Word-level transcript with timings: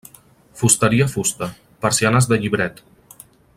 Fusteria 0.61 1.07
fusta, 1.11 1.49
persianes 1.87 2.31
de 2.33 2.43
llibret. 2.45 2.85